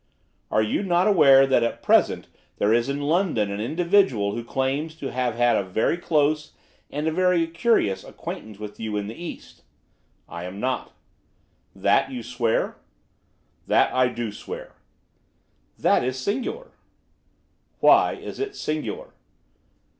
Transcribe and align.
'Are 0.49 0.63
you 0.63 0.81
not 0.81 1.05
aware 1.05 1.45
that 1.45 1.61
at 1.61 1.83
present 1.83 2.27
there 2.57 2.73
is 2.73 2.89
in 2.89 3.01
London 3.03 3.51
an 3.51 3.61
individual 3.61 4.33
who 4.33 4.43
claims 4.43 4.95
to 4.95 5.11
have 5.11 5.35
had 5.35 5.55
a 5.55 5.61
very 5.61 5.95
close, 5.95 6.53
and 6.89 7.07
a 7.07 7.11
very 7.11 7.45
curious, 7.45 8.03
acquaintance 8.03 8.57
with 8.57 8.79
you 8.79 8.97
in 8.97 9.05
the 9.05 9.13
East?' 9.13 9.61
'I 10.27 10.43
am 10.45 10.59
not.' 10.59 10.91
'That 11.75 12.09
you 12.09 12.23
swear?' 12.23 12.77
'That 13.67 13.93
I 13.93 14.07
do 14.07 14.31
swear.' 14.31 14.73
'That 15.77 16.03
is 16.03 16.17
singular.' 16.17 16.71
'Why 17.79 18.13
is 18.13 18.39
it 18.39 18.55
singular? 18.55 19.13